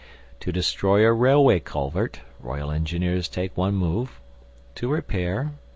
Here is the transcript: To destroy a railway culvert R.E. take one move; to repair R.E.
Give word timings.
To 0.39 0.51
destroy 0.51 1.05
a 1.05 1.13
railway 1.13 1.59
culvert 1.59 2.21
R.E. 2.43 3.21
take 3.21 3.55
one 3.55 3.75
move; 3.75 4.19
to 4.73 4.87
repair 4.91 5.37
R.E. 5.37 5.49